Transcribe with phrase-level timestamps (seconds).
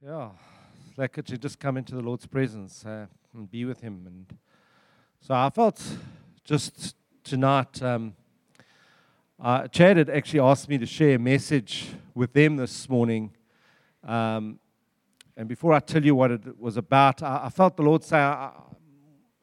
[0.00, 0.28] Yeah,
[0.96, 4.04] like to just come into the Lord's presence uh, and be with Him.
[4.06, 4.38] And
[5.20, 5.82] so I felt
[6.44, 8.14] just tonight, um,
[9.42, 13.32] uh, Chad had actually asked me to share a message with them this morning.
[14.04, 14.60] Um,
[15.36, 18.48] and before I tell you what it was about, I, I felt the Lord say,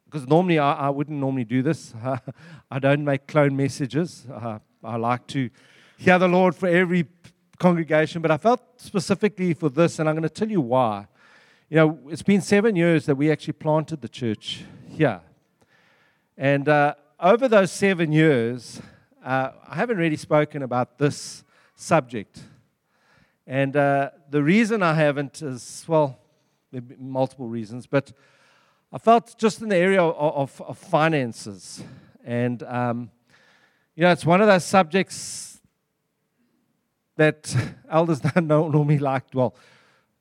[0.06, 1.92] because normally I, I, wouldn't normally do this.
[2.70, 4.26] I don't make clone messages.
[4.32, 5.50] Uh, I like to
[5.98, 7.06] hear the Lord for every
[7.58, 11.06] congregation, but I felt specifically for this, and I'm going to tell you why.
[11.68, 15.20] You know, it's been seven years that we actually planted the church here.
[16.36, 18.80] And uh, over those seven years,
[19.24, 22.40] uh, I haven't really spoken about this subject.
[23.46, 26.18] And uh, the reason I haven't is, well,
[26.98, 28.12] multiple reasons, but
[28.92, 31.82] I felt just in the area of, of, of finances.
[32.24, 33.10] And, um,
[33.94, 35.55] you know, it's one of those subjects
[37.16, 37.54] that
[37.90, 39.24] elders don't normally like.
[39.34, 39.54] Well,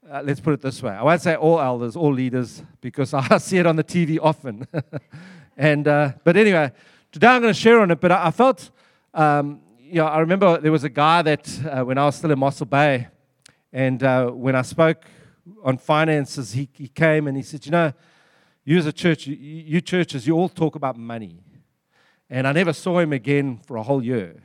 [0.09, 3.38] uh, let's put it this way I won't say all elders, all leaders, because I
[3.38, 4.68] see it on the TV often.
[5.57, 6.71] and, uh, but anyway,
[7.12, 8.70] today I'm going to share on it, but I, I felt,
[9.13, 12.32] um, you know, I remember there was a guy that uh, when I was still
[12.32, 13.07] in Mossel Bay,
[13.71, 15.05] and uh, when I spoke
[15.63, 17.93] on finances, he, he came and he said, You know,
[18.63, 21.40] you as a church, you, you churches, you all talk about money.
[22.30, 24.41] And I never saw him again for a whole year.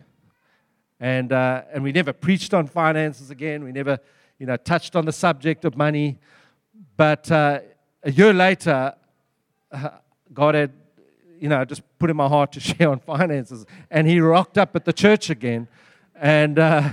[1.00, 3.64] And, uh, and we never preached on finances again.
[3.64, 3.98] We never,
[4.38, 6.18] you know, touched on the subject of money.
[6.96, 7.60] But uh,
[8.02, 8.94] a year later,
[9.72, 9.88] uh,
[10.32, 10.72] God had,
[11.38, 13.64] you know, just put in my heart to share on finances.
[13.90, 15.68] And he rocked up at the church again.
[16.14, 16.90] And, uh,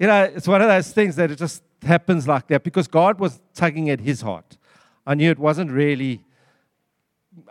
[0.00, 3.20] you know, it's one of those things that it just happens like that because God
[3.20, 4.58] was tugging at his heart.
[5.06, 6.24] I knew it wasn't really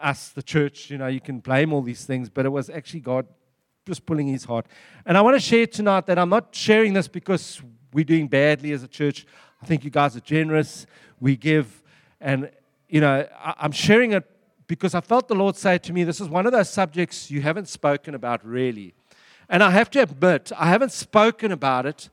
[0.02, 3.00] us, the church, you know, you can blame all these things, but it was actually
[3.00, 3.28] God
[3.86, 4.66] just pulling his heart.
[5.06, 7.62] And I want to share tonight that I'm not sharing this because
[7.94, 9.26] we're doing badly as a church.
[9.62, 10.86] I think you guys are generous.
[11.20, 11.84] We give.
[12.20, 12.50] And,
[12.90, 14.30] you know, I'm sharing it
[14.68, 17.42] because I felt the Lord say to me, this is one of those subjects you
[17.42, 18.96] haven't spoken about really.
[19.48, 22.10] And I have to admit, I haven't spoken about it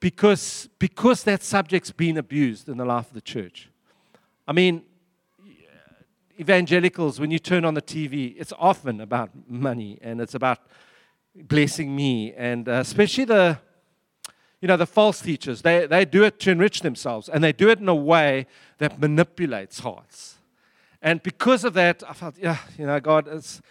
[0.00, 3.68] because, because that subject's been abused in the life of the church.
[4.48, 4.82] I mean,
[6.40, 10.60] evangelicals, when you turn on the TV, it's often about money and it's about
[11.48, 13.58] blessing me, and uh, especially the,
[14.60, 15.62] you know, the false teachers.
[15.62, 18.46] They, they do it to enrich themselves, and they do it in a way
[18.78, 20.36] that manipulates hearts.
[21.02, 23.62] And because of that, I felt, yeah, you know, God, it's,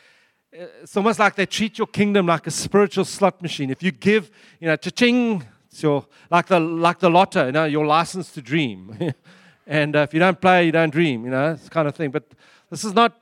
[0.51, 3.69] it's almost like they treat your kingdom like a spiritual slot machine.
[3.69, 7.65] If you give, you know, cha-ching, it's your, like the, like the lotto, you know,
[7.65, 9.13] your license to dream.
[9.67, 12.09] and uh, if you don't play, you don't dream, you know, this kind of thing.
[12.09, 12.23] But
[12.71, 13.19] this is not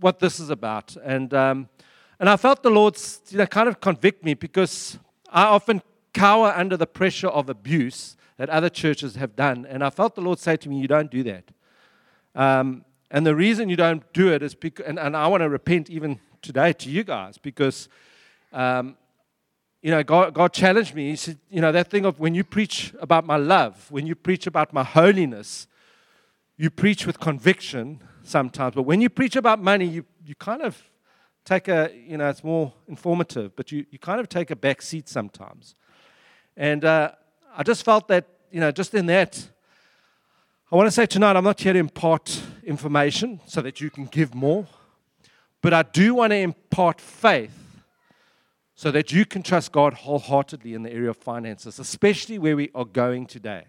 [0.00, 0.96] what this is about.
[1.04, 1.68] And um,
[2.22, 2.96] and I felt the Lord
[3.30, 4.96] you know, kind of convict me because
[5.28, 5.82] I often
[6.14, 9.66] cower under the pressure of abuse that other churches have done.
[9.68, 11.50] And I felt the Lord say to me, You don't do that.
[12.36, 15.48] Um, and the reason you don't do it is because, and, and I want to
[15.48, 17.88] repent even today to you guys because,
[18.52, 18.96] um,
[19.82, 21.10] you know, God, God challenged me.
[21.10, 24.14] He said, You know, that thing of when you preach about my love, when you
[24.14, 25.66] preach about my holiness,
[26.56, 28.76] you preach with conviction sometimes.
[28.76, 30.80] But when you preach about money, you, you kind of
[31.44, 34.82] take a, you know, it's more informative, but you, you kind of take a back
[34.82, 35.74] seat sometimes.
[36.56, 37.12] And uh,
[37.56, 39.48] I just felt that, you know, just in that,
[40.70, 44.06] I want to say tonight, I'm not here to impart information so that you can
[44.06, 44.66] give more,
[45.60, 47.58] but I do want to impart faith
[48.74, 52.70] so that you can trust God wholeheartedly in the area of finances, especially where we
[52.74, 53.64] are going today.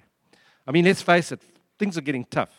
[0.66, 1.42] I mean, let's face it,
[1.78, 2.52] things are getting tough.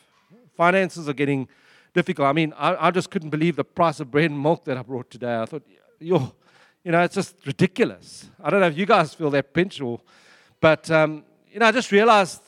[0.56, 1.48] Finances are getting
[1.94, 2.28] difficult.
[2.28, 4.82] I mean, I, I just couldn't believe the price of bread and milk that I
[4.82, 5.40] brought today.
[5.40, 5.62] I thought,
[5.98, 6.34] yo,
[6.82, 8.28] you know, it's just ridiculous.
[8.42, 10.00] I don't know if you guys feel that pinch or,
[10.60, 12.42] but, um, you know, I just realized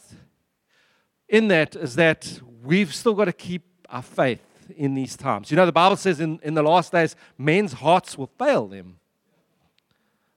[1.29, 4.43] in that is that we've still got to keep our faith
[4.77, 5.51] in these times.
[5.51, 8.99] You know, the Bible says in, in the last days, men's hearts will fail them.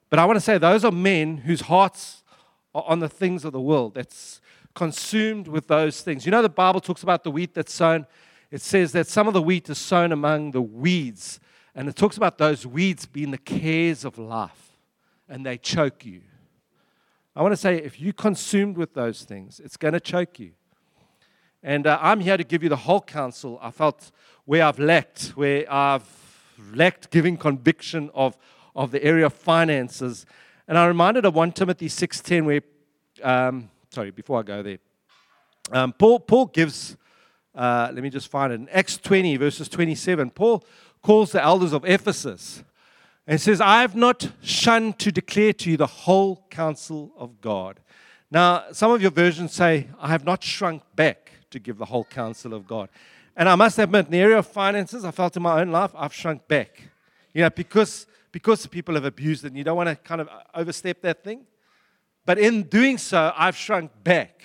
[0.08, 2.22] But I want to say those are men whose hearts
[2.74, 4.40] are on the things of the world, that's
[4.74, 6.24] consumed with those things.
[6.24, 8.06] You know, the Bible talks about the wheat that's sown
[8.50, 11.40] it says that some of the wheat is sown among the weeds.
[11.74, 14.76] And it talks about those weeds being the cares of life,
[15.28, 16.22] and they choke you.
[17.36, 20.50] I want to say if you're consumed with those things, it's going to choke you.
[21.62, 23.58] And uh, I'm here to give you the whole counsel.
[23.62, 24.10] I felt
[24.46, 26.02] where I've lacked, where I've
[26.74, 28.36] lacked giving conviction of,
[28.74, 30.26] of the area of finances.
[30.66, 32.62] And I'm reminded of 1 Timothy 6.10 where,
[33.22, 34.78] um, sorry, before I go there,
[35.70, 36.96] um, Paul, Paul gives
[37.54, 38.60] uh, let me just find it.
[38.60, 40.64] In Acts 20, verses 27, Paul
[41.02, 42.62] calls the elders of Ephesus
[43.26, 47.80] and says, I have not shunned to declare to you the whole counsel of God.
[48.30, 52.04] Now, some of your versions say, I have not shrunk back to give the whole
[52.04, 52.88] counsel of God.
[53.36, 55.90] And I must admit, in the area of finances, I felt in my own life,
[55.96, 56.82] I've shrunk back.
[57.32, 60.28] You know, because, because people have abused it, and you don't want to kind of
[60.54, 61.46] overstep that thing.
[62.26, 64.42] But in doing so, I've shrunk back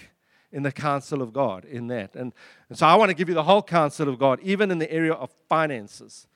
[0.55, 2.15] in the counsel of God in that.
[2.15, 2.33] And,
[2.69, 4.89] and so I want to give you the whole counsel of God, even in the
[4.89, 6.27] area of finances.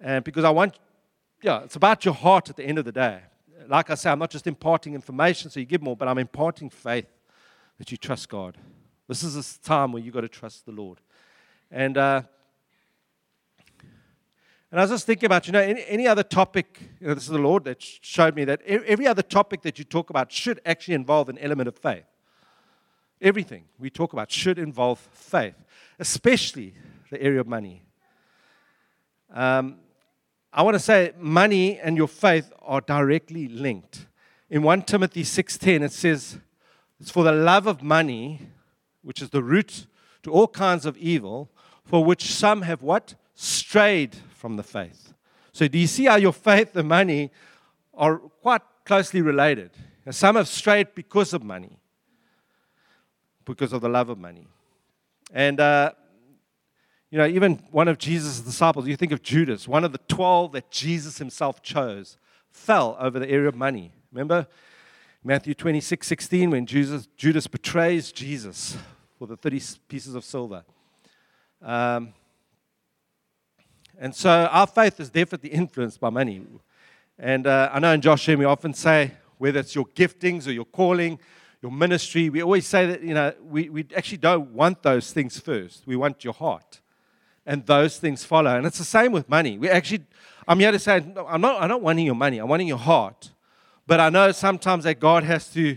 [0.00, 0.80] And because I want,
[1.42, 3.20] yeah, it's about your heart at the end of the day.
[3.68, 6.70] Like I say, I'm not just imparting information so you give more, but I'm imparting
[6.70, 7.06] faith
[7.78, 8.58] that you trust God.
[9.06, 10.98] This is a time where you've got to trust the Lord.
[11.70, 12.22] And, uh,
[14.72, 17.24] and I was just thinking about, you know, any, any other topic, you know, this
[17.24, 20.60] is the Lord that showed me that every other topic that you talk about should
[20.66, 22.06] actually involve an element of faith.
[23.22, 25.54] Everything we talk about should involve faith,
[26.00, 26.74] especially
[27.08, 27.84] the area of money.
[29.32, 29.76] Um,
[30.52, 34.06] I want to say money and your faith are directly linked.
[34.50, 36.38] In 1 Timothy 6:10 it says
[37.00, 38.40] it's for the love of money
[39.02, 39.86] which is the root
[40.24, 41.48] to all kinds of evil
[41.84, 45.14] for which some have what strayed from the faith.
[45.52, 47.30] So do you see how your faith and money
[47.94, 49.70] are quite closely related?
[50.10, 51.78] Some have strayed because of money
[53.44, 54.46] because of the love of money.
[55.32, 55.92] And, uh,
[57.10, 60.52] you know, even one of Jesus' disciples, you think of Judas, one of the 12
[60.52, 62.16] that Jesus himself chose,
[62.50, 63.92] fell over the area of money.
[64.12, 64.46] Remember
[65.24, 68.76] Matthew 26 16, when Jesus, Judas betrays Jesus
[69.18, 70.64] for the 30 pieces of silver.
[71.62, 72.12] Um,
[73.98, 76.44] and so our faith is definitely influenced by money.
[77.18, 80.64] And uh, I know in Josh we often say, whether it's your giftings or your
[80.64, 81.18] calling
[81.62, 82.28] your ministry.
[82.28, 85.86] We always say that, you know, we, we actually don't want those things first.
[85.86, 86.80] We want your heart.
[87.46, 88.56] And those things follow.
[88.56, 89.58] And it's the same with money.
[89.58, 90.04] We actually,
[90.46, 93.30] I'm here to say, I'm not, I'm not wanting your money, I'm wanting your heart.
[93.86, 95.76] But I know sometimes that God has to,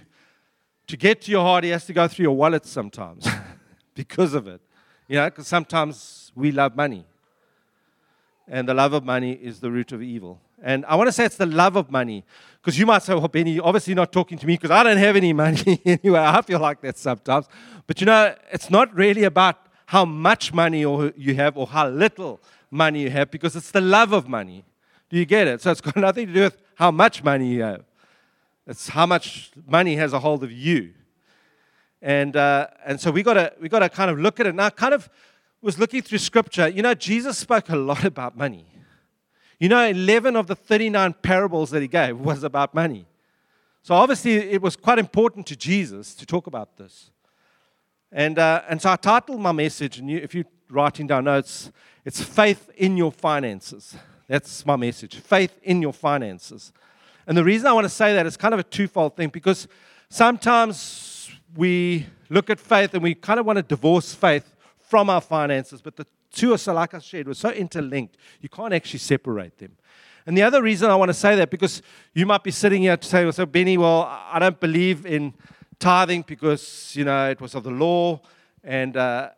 [0.87, 3.27] to get to your heart, He has to go through your wallet sometimes
[3.95, 4.61] because of it.
[5.07, 7.05] You know, because sometimes we love money.
[8.47, 10.39] And the love of money is the root of evil.
[10.65, 12.25] And I want to say it's the love of money.
[12.59, 15.15] Because you might say, well, Bennie, obviously not talking to me because I don't have
[15.15, 16.19] any money anyway.
[16.19, 17.45] I feel like that sometimes.
[17.85, 22.41] But you know, it's not really about how much money you have or how little
[22.71, 24.65] money you have because it's the love of money.
[25.12, 25.62] Do you get it?
[25.62, 27.83] So it's got nothing to do with how much money you have.
[28.65, 30.94] It's how much money has a hold of you.
[32.01, 34.56] And, uh, and so we gotta, we got to kind of look at it.
[34.56, 35.07] Now, I kind of
[35.61, 36.68] was looking through scripture.
[36.68, 38.65] You know, Jesus spoke a lot about money.
[39.60, 43.06] You know, 11 of the 39 parables that he gave was about money.
[43.81, 47.12] So obviously, it was quite important to Jesus to talk about this.
[48.12, 51.72] And, uh, and so I titled my message, and you, if you're writing down notes,
[52.04, 53.96] it's Faith in Your Finances.
[54.28, 56.74] That's my message faith in your finances.
[57.28, 59.68] And the reason I want to say that is kind of a twofold thing because
[60.10, 65.22] sometimes we look at faith and we kind of want to divorce faith from our
[65.22, 68.99] finances, but the two are so, like I said, were so interlinked, you can't actually
[68.99, 69.75] separate them.
[70.27, 71.81] And the other reason I want to say that, because
[72.13, 75.33] you might be sitting here to say, so Bennie, well, I don't believe in
[75.79, 78.21] tithing because, you know, it was of the law
[78.63, 79.29] and uh,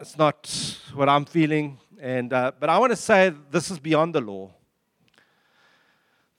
[0.00, 1.78] it's not what I'm feeling.
[2.00, 4.50] And, uh, but I want to say this is beyond the law.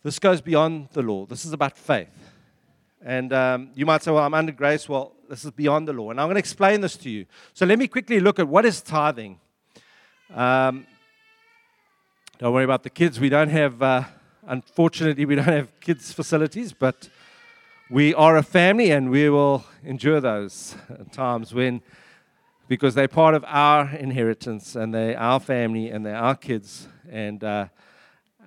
[0.04, 1.26] This goes beyond the law.
[1.26, 2.08] This is about faith.
[3.02, 4.88] And um, you might say, well, I'm under grace.
[4.88, 6.12] Well, this is beyond the law.
[6.12, 7.26] And I'm going to explain this to you.
[7.54, 9.40] So let me quickly look at what is tithing.
[10.34, 10.86] Um,
[12.38, 13.20] don't worry about the kids.
[13.20, 14.04] We don't have, uh,
[14.48, 17.10] unfortunately, we don't have kids' facilities, but
[17.90, 20.76] we are a family and we will endure those
[21.12, 21.82] times when,
[22.68, 26.88] because they're part of our inheritance and they're our family and they're our kids.
[27.10, 27.66] And, uh,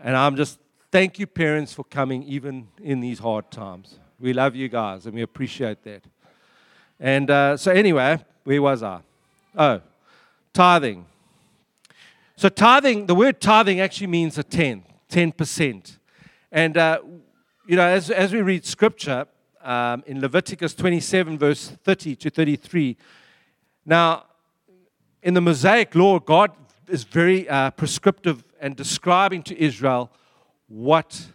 [0.04, 0.60] and I'm just,
[0.92, 3.98] thank you, parents, for coming even in these hard times.
[4.20, 6.04] We love you guys and we appreciate that.
[7.00, 9.00] And uh, so, anyway, where was I?
[9.58, 9.80] Oh,
[10.52, 11.06] tithing.
[12.42, 15.98] So, tithing, the word tithing actually means a 10, 10%.
[16.50, 16.98] And, uh,
[17.68, 19.28] you know, as, as we read scripture
[19.62, 22.96] um, in Leviticus 27, verse 30 to 33,
[23.86, 24.24] now,
[25.22, 26.50] in the Mosaic law, God
[26.88, 30.10] is very uh, prescriptive and describing to Israel
[30.66, 31.26] what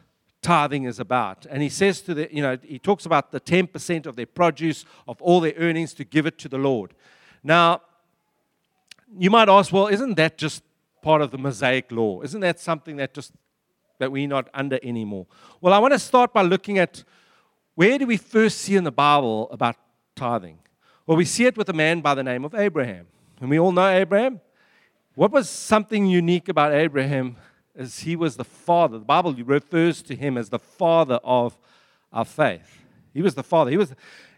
[0.42, 1.46] tithing is about.
[1.50, 4.84] And he says to the, you know, he talks about the 10% of their produce,
[5.08, 6.94] of all their earnings to give it to the Lord.
[7.46, 7.84] Now,
[9.18, 10.64] you might ask, well, isn't that just
[11.02, 12.22] part of the Mosaic law.
[12.22, 13.32] Isn't that something that just
[14.00, 15.26] that we're not under anymore?
[15.62, 17.04] Well, I want to start by looking at
[17.76, 19.76] where do we first see in the Bible about
[20.16, 20.60] tithing?
[21.06, 23.08] Well, we see it with a man by the name of Abraham.
[23.40, 24.42] And we all know Abraham.
[25.16, 27.38] What was something unique about Abraham
[27.76, 28.98] is he was the father.
[28.98, 31.58] The Bible refers to him as the father of
[32.12, 32.82] our faith.
[33.14, 33.72] He was the father.
[33.72, 33.94] He was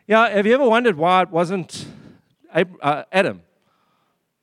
[0.07, 1.85] Yeah, have you ever wondered why it wasn't
[2.53, 3.41] uh, Adam?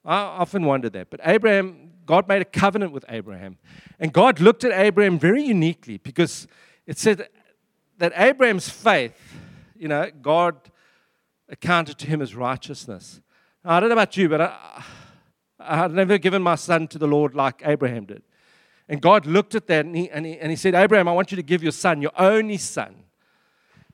[0.05, 1.11] I often wondered that.
[1.11, 3.59] But Abraham, God made a covenant with Abraham.
[3.99, 6.47] And God looked at Abraham very uniquely because
[6.87, 7.29] it said
[7.99, 9.19] that Abraham's faith,
[9.77, 10.57] you know, God
[11.49, 13.21] accounted to him as righteousness.
[13.65, 14.85] Now, I don't know about you, but I,
[15.59, 18.23] I've never given my son to the Lord like Abraham did.
[18.89, 21.33] And God looked at that and he, and, he, and he said, Abraham, I want
[21.33, 22.95] you to give your son, your only son.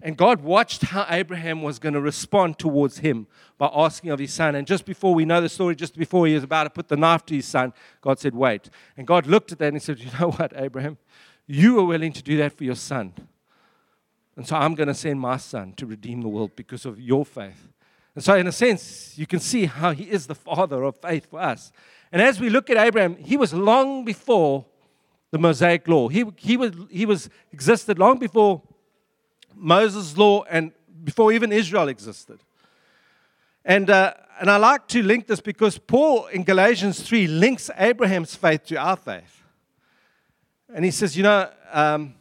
[0.04, 4.32] And God watched how Abraham was going to respond towards him by asking of his
[4.34, 4.56] son.
[4.56, 6.96] And just before we know the story, just before he was about to put the
[6.96, 8.68] knife to his son, God said, Wait.
[8.96, 10.98] And God looked at that and he said, You know what, Abraham?
[11.46, 13.12] You are willing to do that for your son.
[14.36, 17.24] And so I'm going to send my son to redeem the world because of your
[17.24, 17.68] faith.
[18.14, 21.26] And so, in a sense, you can see how he is the father of faith
[21.30, 21.72] for us.
[22.10, 24.66] And as we look at Abraham, he was long before
[25.30, 26.08] the Mosaic law.
[26.08, 28.62] He, he, was, he was existed long before
[29.54, 30.72] Moses' law and
[31.04, 32.40] before even Israel existed.
[33.64, 38.34] And, uh, and I like to link this because Paul in Galatians 3 links Abraham's
[38.34, 39.42] faith to our faith.
[40.74, 42.14] And he says, you know, because um,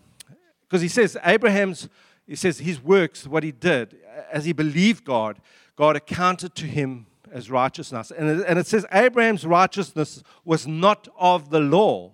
[0.81, 1.89] he says Abraham's,
[2.27, 3.97] he says his works, what he did,
[4.31, 5.39] as he believed God,
[5.75, 8.11] God accounted to him as righteousness.
[8.11, 12.11] And and it says Abraham's righteousness was not of the law,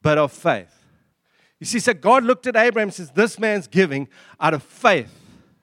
[0.00, 0.77] but of faith.
[1.60, 4.08] You see, so God looked at Abraham and says, This man's giving
[4.40, 5.12] out of faith.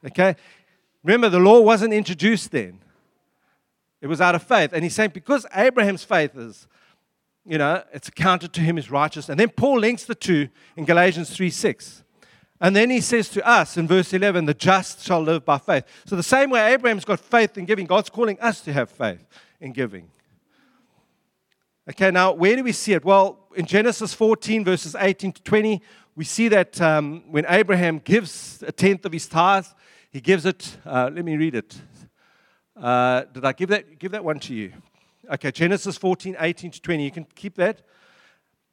[0.06, 0.36] Okay?
[1.04, 2.80] Remember, the law wasn't introduced then.
[4.02, 4.72] It was out of faith.
[4.74, 6.68] And he's saying, because Abraham's faith is,
[7.46, 9.30] you know, it's accounted to him as righteous.
[9.30, 12.04] And then Paul links the two in Galatians 3 6.
[12.62, 15.84] And then he says to us in verse 11, the just shall live by faith.
[16.06, 19.26] So, the same way Abraham's got faith in giving, God's calling us to have faith
[19.60, 20.10] in giving.
[21.88, 23.06] Okay, now where do we see it?
[23.06, 25.84] Well, in Genesis 14, verses 18 to 20,
[26.16, 29.68] we see that um, when Abraham gives a tenth of his tithe,
[30.10, 31.80] he gives it, uh, let me read it.
[32.76, 34.74] Uh, did I give that, give that one to you?
[35.32, 37.04] Okay, Genesis 14, 18 to 20.
[37.04, 37.84] You can keep that.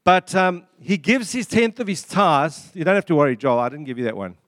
[0.04, 2.70] But um, he gives his tenth of his tithes.
[2.72, 3.58] You don't have to worry, Joel.
[3.58, 4.38] I didn't give you that one.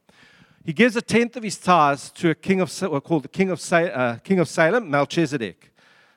[0.64, 2.72] He gives a tenth of his tithes to a king of,
[3.04, 5.73] called the king of, uh, king of Salem, Melchizedek.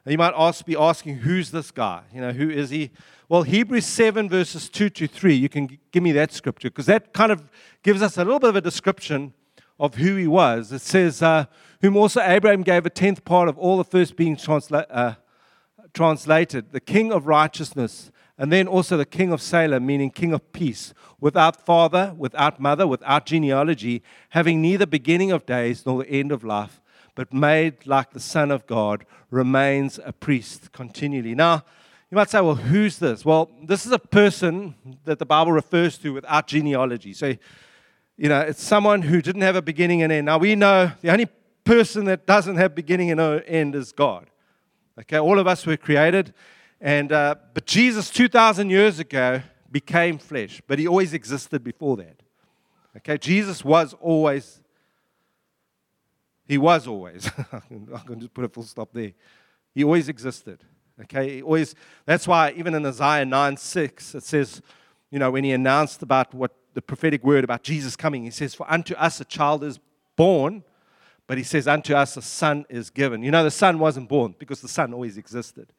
[0.08, 2.02] You might ask, be asking, who's this guy?
[2.14, 2.92] You know, who is he?
[3.28, 7.12] Well, Hebrews 7, verses 2 to 3, you can give me that scripture because that
[7.12, 7.44] kind of
[7.84, 9.34] gives us a little bit of a description
[9.78, 10.72] of who he was.
[10.72, 11.46] It says, uh,
[11.82, 15.16] Whom also Abraham gave a tenth part of all the first being transla- uh,
[15.94, 20.54] translated, the king of righteousness, and then also the king of Salem, meaning king of
[20.54, 26.32] peace, without father, without mother, without genealogy, having neither beginning of days nor the end
[26.32, 26.80] of life
[27.18, 31.34] but made like the Son of God, remains a priest continually.
[31.34, 31.64] Now,
[32.12, 33.26] you might say, well, who's this?
[33.26, 37.14] Well, this is a person that the Bible refers to without genealogy.
[37.14, 37.36] So,
[38.18, 40.28] you know, it's someone who didn't have a beginning and end.
[40.28, 41.26] Now, we know the only
[41.64, 44.28] person that doesn't have beginning and end is God.
[45.00, 46.36] Okay, all of us were created,
[46.80, 52.22] and uh, but Jesus, 2,000 years ago, became flesh, but he always existed before that.
[52.98, 54.62] Okay, Jesus was always
[56.48, 57.30] he was always.
[57.52, 59.14] I can just put a full stop there.
[59.74, 60.60] He always existed.
[61.04, 61.76] Okay, he always.
[62.06, 64.62] That's why even in Isaiah 9 6, it says,
[65.12, 68.56] you know, when he announced about what the prophetic word about Jesus coming, he says,
[68.56, 69.80] For unto us a child is
[70.16, 70.64] born,
[71.28, 73.24] but he says, Unto us a son is given.
[73.24, 75.72] You know, the son wasn't born because the son always existed.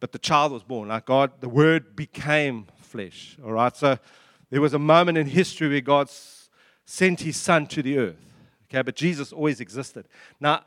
[0.00, 0.88] But the child was born.
[0.88, 3.36] Like God, the word became flesh.
[3.44, 3.98] All right, so
[4.50, 6.08] there was a moment in history where God
[6.84, 8.27] sent his son to the earth.
[8.70, 10.08] Okay, but Jesus always existed.
[10.40, 10.62] Now,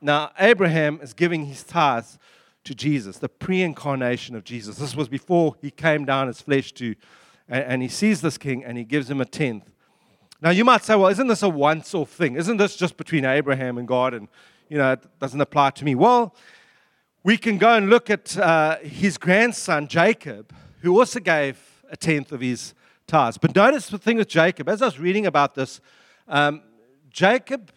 [0.00, 2.18] now Abraham is giving his tithes
[2.64, 4.76] to Jesus, the pre-incarnation of Jesus.
[4.76, 6.94] This was before he came down as flesh to,
[7.48, 9.72] and, and he sees this king and he gives him a tenth.
[10.42, 12.36] Now you might say, well, isn't this a once-off thing?
[12.36, 14.28] Isn't this just between Abraham and God, and
[14.68, 15.94] you know, it doesn't apply to me?
[15.94, 16.34] Well,
[17.24, 20.52] we can go and look at uh, his grandson Jacob,
[20.82, 21.58] who also gave
[21.90, 22.74] a tenth of his
[23.06, 23.38] tithes.
[23.38, 24.68] But notice the thing with Jacob.
[24.68, 25.80] As I was reading about this,
[26.28, 26.62] um,
[27.16, 27.72] Jacob,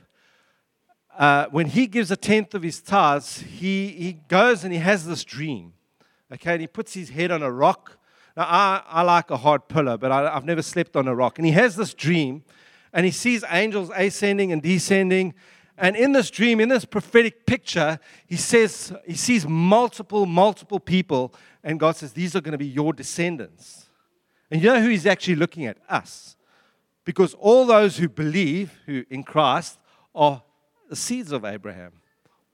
[1.17, 5.07] uh, when he gives a tenth of his tithes, he, he goes and he has
[5.07, 5.71] this dream.
[6.29, 7.97] Okay, and he puts his head on a rock.
[8.35, 11.39] Now, I, I like a hard pillow, but I, I've never slept on a rock.
[11.39, 12.43] And he has this dream,
[12.91, 15.33] and he sees angels ascending and descending.
[15.77, 21.33] And in this dream, in this prophetic picture, he says he sees multiple, multiple people,
[21.63, 23.85] and God says, These are going to be your descendants.
[24.51, 25.77] And you know who he's actually looking at?
[25.87, 26.35] Us.
[27.09, 29.79] Because all those who believe who in Christ
[30.13, 30.43] are
[30.91, 31.93] the seeds of Abraham.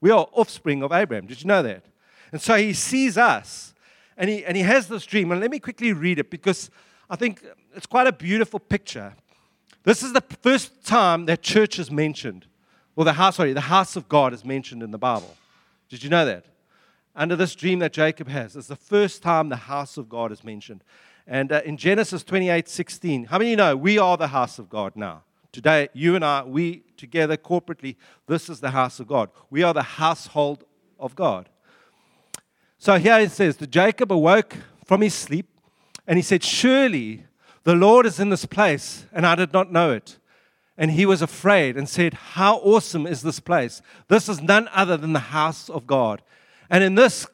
[0.00, 1.26] We are offspring of Abraham.
[1.26, 1.84] Did you know that?
[2.32, 3.74] And so he sees us
[4.16, 5.30] and he, and he has this dream.
[5.30, 6.70] And let me quickly read it because
[7.10, 7.44] I think
[7.74, 9.12] it's quite a beautiful picture.
[9.82, 12.46] This is the first time that church is mentioned.
[12.94, 15.36] Well, the house, sorry, the house of God is mentioned in the Bible.
[15.90, 16.46] Did you know that?
[17.14, 20.42] Under this dream that Jacob has, it's the first time the house of God is
[20.42, 20.82] mentioned.
[21.26, 24.92] And uh, in Genesis 28 16, how many know we are the house of God
[24.94, 25.24] now?
[25.50, 29.30] Today, you and I, we together corporately, this is the house of God.
[29.50, 30.64] We are the household
[30.98, 31.48] of God.
[32.78, 34.54] So here it says, that Jacob awoke
[34.84, 35.48] from his sleep
[36.06, 37.24] and he said, Surely
[37.64, 40.18] the Lord is in this place, and I did not know it.
[40.78, 43.80] And he was afraid and said, How awesome is this place!
[44.08, 46.22] This is none other than the house of God.
[46.68, 47.26] And in this,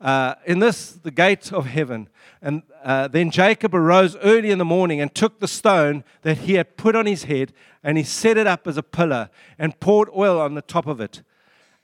[0.00, 2.08] uh, in this, the gate of heaven.
[2.40, 6.54] And uh, then Jacob arose early in the morning and took the stone that he
[6.54, 7.52] had put on his head,
[7.82, 11.00] and he set it up as a pillar and poured oil on the top of
[11.00, 11.22] it.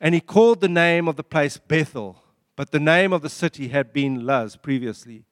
[0.00, 2.22] And he called the name of the place Bethel,
[2.56, 5.24] but the name of the city had been Luz previously.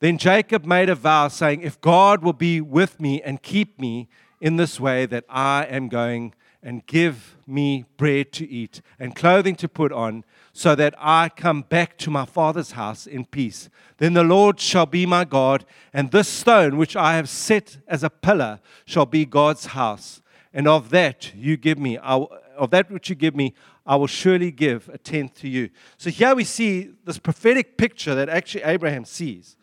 [0.00, 4.08] Then Jacob made a vow, saying, If God will be with me and keep me
[4.40, 6.34] in this way that I am going,
[6.66, 11.62] and give me bread to eat and clothing to put on, so that I come
[11.62, 13.68] back to my father's house in peace.
[13.98, 18.02] Then the Lord shall be my God, and this stone which I have set as
[18.02, 20.22] a pillar shall be God's house.
[20.52, 23.54] And of that you give me, of that which you give me,
[23.84, 25.70] I will surely give a tenth to you.
[25.98, 29.56] So here we see this prophetic picture that actually Abraham sees.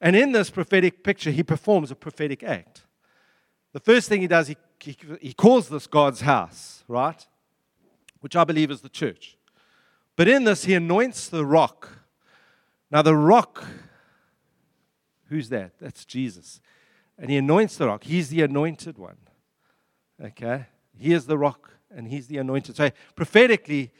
[0.00, 2.84] And in this prophetic picture, he performs a prophetic act.
[3.72, 7.26] The first thing he does, he, he, calls this God's house, right?
[8.20, 9.36] Which I believe is the church.
[10.16, 12.00] But in this, he anoints the rock.
[12.90, 13.64] Now, the rock,
[15.28, 15.78] who's that?
[15.78, 16.60] That's Jesus.
[17.18, 18.04] And he anoints the rock.
[18.04, 19.16] He's the anointed one.
[20.22, 20.66] Okay?
[20.96, 22.76] He is the rock, and he's the anointed.
[22.76, 23.92] So, prophetically,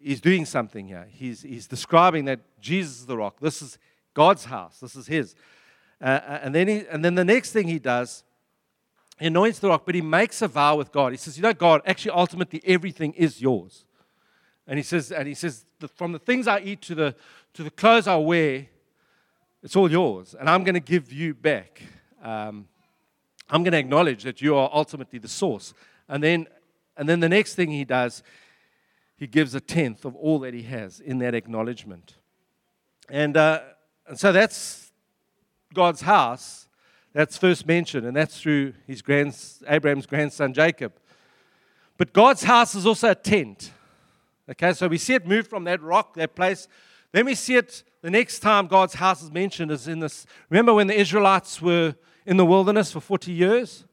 [0.00, 1.06] he's doing something here.
[1.10, 3.40] He's, he's describing that Jesus is the rock.
[3.40, 3.78] This is
[4.14, 4.80] God's house.
[4.80, 5.34] This is his.
[6.00, 8.24] Uh, uh, and, then he, and then the next thing he does,
[9.18, 11.12] he anoints the rock, but he makes a vow with God.
[11.12, 13.84] He says, You know, God, actually, ultimately, everything is yours.
[14.66, 17.14] And he says, and he says, from the things I eat to the,
[17.54, 18.66] to the clothes I wear,
[19.62, 20.34] it's all yours.
[20.38, 21.82] And I'm going to give you back.
[22.22, 22.66] Um,
[23.48, 25.72] I'm going to acknowledge that you are ultimately the source.
[26.08, 26.48] And then,
[26.96, 28.22] and then the next thing he does,
[29.16, 32.16] he gives a tenth of all that he has in that acknowledgement.
[33.08, 33.60] And, uh,
[34.08, 34.90] and so that's
[35.72, 36.65] God's house
[37.16, 39.34] that's first mentioned, and that's through his grand,
[39.66, 40.92] Abraham's grandson Jacob.
[41.96, 43.72] But God's house is also a tent.
[44.50, 46.68] Okay, so we see it move from that rock, that place.
[47.12, 50.26] Then we see it the next time God's house is mentioned is in this.
[50.50, 51.94] Remember when the Israelites were
[52.26, 53.86] in the wilderness for 40 years?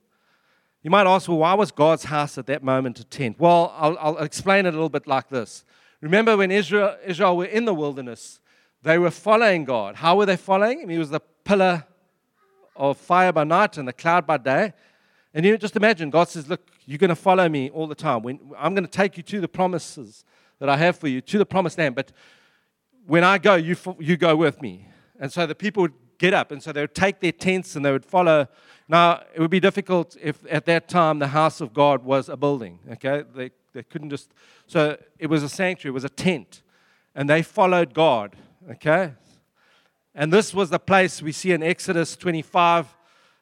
[0.81, 3.39] You might ask, well, why was God's house at that moment a tent?
[3.39, 5.63] Well, I'll, I'll explain it a little bit like this.
[6.01, 8.41] Remember when Israel, Israel were in the wilderness,
[8.81, 9.95] they were following God.
[9.95, 10.89] How were they following him?
[10.89, 11.85] He was the pillar
[12.75, 14.73] of fire by night and the cloud by day.
[15.33, 18.23] And you just imagine, God says, Look, you're going to follow me all the time.
[18.23, 20.25] When, I'm going to take you to the promises
[20.59, 21.95] that I have for you, to the promised land.
[21.95, 22.11] But
[23.05, 24.87] when I go, you, you go with me.
[25.19, 27.83] And so the people would get up, and so they would take their tents and
[27.83, 28.47] they would follow.
[28.87, 32.37] Now, it would be difficult if at that time the house of God was a
[32.37, 33.23] building, okay?
[33.35, 34.31] They, they couldn't just.
[34.67, 36.61] So it was a sanctuary, it was a tent.
[37.15, 38.35] And they followed God,
[38.71, 39.13] okay?
[40.15, 42.95] And this was the place we see in Exodus 25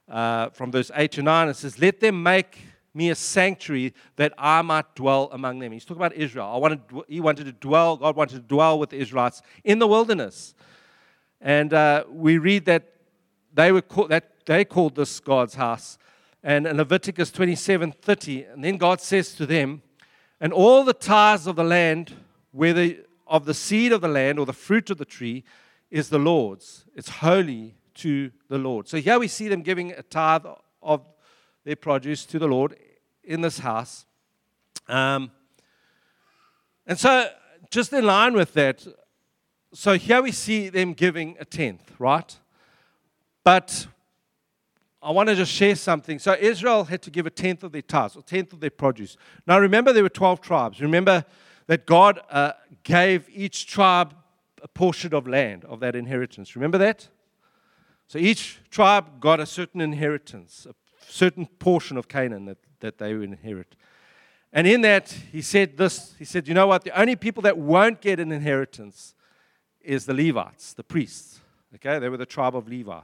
[0.08, 1.50] uh, from verse 8 to 9.
[1.50, 2.58] It says, Let them make
[2.94, 5.74] me a sanctuary that I might dwell among them.
[5.74, 6.50] He's talking about Israel.
[6.54, 9.88] I wanted, he wanted to dwell, God wanted to dwell with the Israelites in the
[9.88, 10.56] wilderness.
[11.42, 12.88] And uh, we read that
[13.54, 15.98] they, were call, that they called this God's house.
[16.42, 19.82] And in Leviticus 27 30, and then God says to them,
[20.40, 22.14] And all the tithes of the land,
[22.52, 22.96] whether
[23.28, 25.44] of the seed of the land or the fruit of the tree,
[25.92, 26.86] is the Lord's.
[26.96, 28.88] It's holy to the Lord.
[28.88, 30.46] So here we see them giving a tithe
[30.82, 31.06] of
[31.66, 32.76] their produce to the Lord
[33.24, 34.06] in this house.
[34.88, 35.32] Um,
[36.88, 37.28] and so,
[37.70, 38.86] just in line with that,
[39.74, 42.38] so here we see them giving a tenth, right?
[43.44, 43.88] But
[45.02, 46.20] I want to just share something.
[46.20, 49.18] So Israel had to give a tenth of their tithes, a tenth of their produce.
[49.48, 50.82] Now remember, there were 12 tribes.
[50.82, 51.26] Remember
[51.68, 54.14] that God uh, gave each tribe
[54.62, 56.56] a portion of land of that inheritance.
[56.56, 57.08] Remember that?
[58.08, 60.74] So each tribe got a certain inheritance, a
[61.10, 63.76] certain portion of Canaan that, that they would inherit.
[64.54, 66.84] And in that, he said this He said, You know what?
[66.84, 69.16] The only people that won't get an inheritance
[69.80, 71.40] is the Levites, the priests.
[71.76, 72.00] Okay?
[72.00, 73.00] They were the tribe of Levi.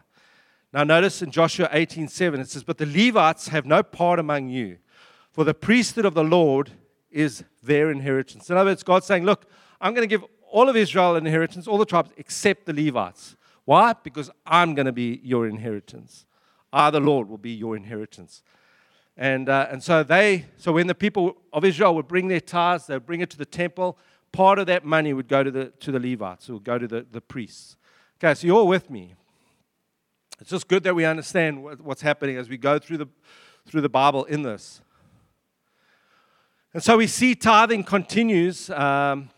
[0.73, 4.49] Now, notice in Joshua 18 7, it says, But the Levites have no part among
[4.49, 4.77] you,
[5.31, 6.71] for the priesthood of the Lord
[7.09, 8.49] is their inheritance.
[8.49, 9.45] In other words, God's saying, Look,
[9.79, 13.35] I'm going to give all of Israel an inheritance, all the tribes except the Levites.
[13.65, 13.93] Why?
[14.01, 16.25] Because I'm going to be your inheritance.
[16.71, 18.43] I, the Lord, will be your inheritance.
[19.17, 22.87] And, uh, and so they, so when the people of Israel would bring their tithes,
[22.87, 23.97] they would bring it to the temple.
[24.31, 26.87] Part of that money would go to the, to the Levites, it would go to
[26.87, 27.75] the, the priests.
[28.19, 29.15] Okay, so you're with me.
[30.39, 33.07] It's just good that we understand what, what's happening as we go through the,
[33.65, 34.81] through the Bible in this.
[36.73, 39.29] And so we see tithing continues um,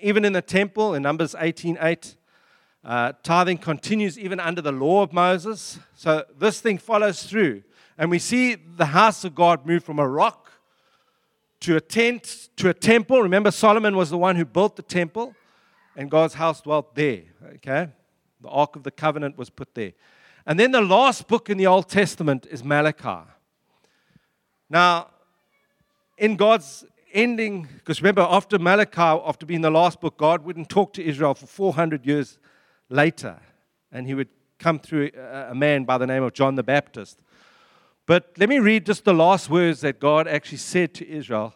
[0.00, 1.78] even in the temple in Numbers 18:8.
[1.80, 2.16] 8,
[2.86, 5.80] uh, tithing continues even under the law of Moses.
[5.96, 7.64] So this thing follows through.
[7.98, 10.52] And we see the house of God move from a rock
[11.60, 13.22] to a tent to a temple.
[13.22, 15.34] Remember, Solomon was the one who built the temple,
[15.96, 17.22] and God's house dwelt there.
[17.56, 17.88] Okay?
[18.40, 19.92] The Ark of the Covenant was put there.
[20.46, 23.28] And then the last book in the Old Testament is Malachi.
[24.70, 25.08] Now,
[26.18, 26.84] in God's
[27.16, 31.34] ending, because remember, after Malachi, after being the last book, God wouldn't talk to Israel
[31.34, 32.38] for 400 years
[32.88, 33.40] later.
[33.90, 37.20] And he would come through a man by the name of John the Baptist.
[38.06, 41.54] But let me read just the last words that God actually said to Israel,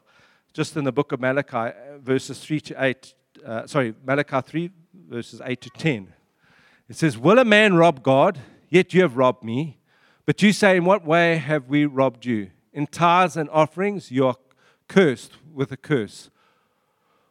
[0.53, 3.14] just in the book of Malachi, verses 3 to 8.
[3.46, 4.70] Uh, sorry, Malachi 3,
[5.09, 6.12] verses 8 to 10.
[6.88, 8.40] It says, Will a man rob God?
[8.68, 9.79] Yet you have robbed me.
[10.27, 12.51] But you say, In what way have we robbed you?
[12.73, 14.37] In tithes and offerings, you are
[14.90, 16.31] cursed with a curse.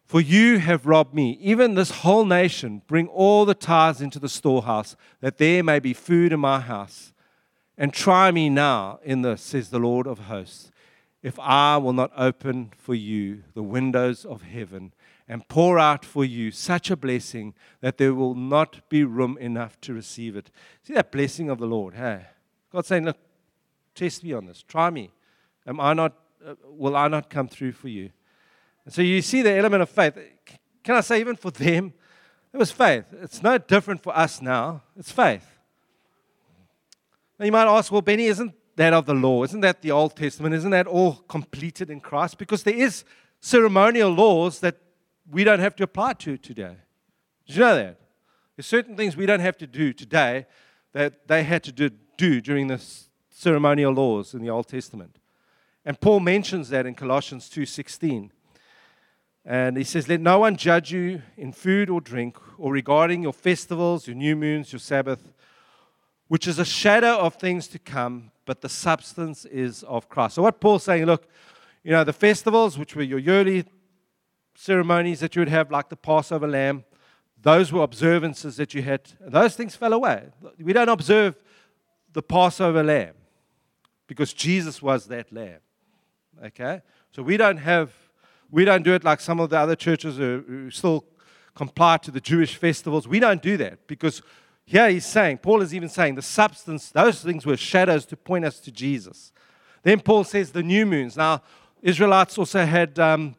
[0.06, 2.82] For you have robbed me, even this whole nation.
[2.88, 7.13] Bring all the tithes into the storehouse, that there may be food in my house.
[7.78, 10.72] And try me now in this, says the Lord of hosts,
[11.22, 14.93] if I will not open for you the windows of heaven
[15.28, 19.80] and pour out for you such a blessing that there will not be room enough
[19.82, 20.50] to receive it.
[20.82, 22.26] See that blessing of the Lord, hey?
[22.72, 23.17] God saying, Look,
[23.93, 25.12] test me on this, try me.
[25.67, 26.13] Am I not
[26.45, 28.12] uh, will I not come through for you?
[28.86, 30.17] And so you see the element of faith.
[30.84, 31.93] Can I say, even for them,
[32.54, 33.06] it was faith.
[33.21, 34.82] It's no different for us now.
[34.97, 35.45] It's faith.
[37.38, 39.43] Now you might ask, well, Bennie, isn't that of the law?
[39.43, 40.56] Isn't that the Old Testament?
[40.56, 42.38] Isn't that all completed in Christ?
[42.38, 43.04] Because there is
[43.39, 44.78] ceremonial laws that
[45.30, 46.78] we don't have to apply to today.
[47.45, 47.99] Did you know that?
[48.56, 50.45] There's certain things we don't have to do today
[50.93, 52.84] that they had to do, do during the
[53.30, 55.17] ceremonial laws in the Old Testament.
[55.86, 58.32] And Paul mentions that in Colossians 2:16.
[59.46, 63.34] And he says, Let no one judge you in food or drink, or regarding your
[63.34, 65.34] festivals, your new moons, your Sabbath,
[66.28, 70.36] which is a shadow of things to come, but the substance is of Christ.
[70.36, 71.28] So, what Paul's saying, look,
[71.84, 73.65] you know, the festivals, which were your yearly
[74.56, 76.84] ceremonies that you would have, like the Passover lamb,
[77.42, 79.02] those were observances that you had.
[79.20, 80.28] Those things fell away.
[80.60, 81.36] We don't observe
[82.12, 83.13] the Passover lamb
[84.06, 85.60] because Jesus was that lamb.
[86.45, 86.82] Okay?
[87.12, 87.91] So we don't have,
[88.52, 91.06] we don't do it like some of the other churches who, who still
[91.56, 93.08] comply to the Jewish festivals.
[93.08, 94.21] We don't do that because
[94.65, 98.45] here he's saying, Paul is even saying, the substance, those things were shadows to point
[98.45, 99.32] us to Jesus.
[99.84, 101.17] Then Paul says the new moons.
[101.17, 101.41] Now,
[101.82, 103.36] Israelites also had um,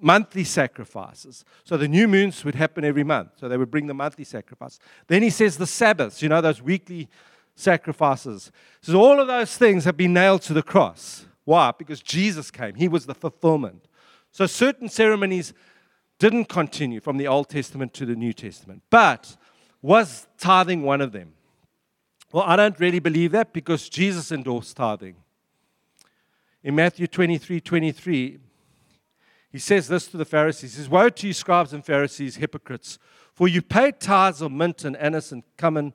[0.00, 1.44] monthly sacrifices.
[1.64, 3.30] So the new moons would happen every month.
[3.36, 4.78] So they would bring the monthly sacrifice.
[5.06, 7.08] Then he says the Sabbaths, you know, those weekly
[7.54, 8.52] sacrifices.
[8.82, 11.24] So all of those things have been nailed to the cross.
[11.44, 11.72] Why?
[11.76, 13.86] Because Jesus came, He was the fulfillment.
[14.30, 15.52] So certain ceremonies
[16.18, 18.82] didn't continue from the Old Testament to the New Testament.
[18.90, 19.36] But
[19.82, 21.34] was tithing one of them?
[22.32, 25.16] Well, I don't really believe that because Jesus endorsed tithing.
[26.62, 28.38] In Matthew 23 23,
[29.52, 30.74] he says this to the Pharisees.
[30.74, 32.98] He says, Woe to you, scribes and Pharisees, hypocrites,
[33.34, 35.94] for you pay tithes of mint and anise and cumin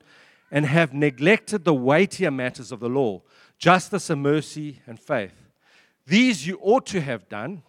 [0.52, 3.22] and have neglected the weightier matters of the law
[3.58, 5.50] justice and mercy and faith.
[6.08, 7.62] These you ought to have done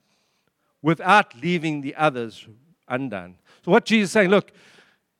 [0.80, 2.46] without leaving the others
[2.88, 3.34] undone.
[3.64, 4.52] So, what Jesus is saying, look,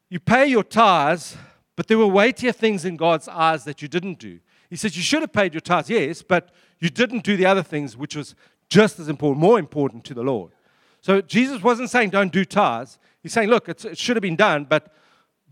[0.09, 1.37] you pay your tithes,
[1.77, 4.39] but there were weightier things in God's eyes that you didn't do.
[4.71, 7.63] He says you should have paid your tithes, yes, but you didn't do the other
[7.63, 8.35] things, which was
[8.69, 10.53] just as important, more important to the Lord.
[11.01, 12.99] So Jesus wasn't saying don't do tithes.
[13.23, 14.95] He's saying, look, it should have been done, but